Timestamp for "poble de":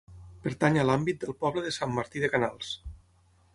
1.45-1.75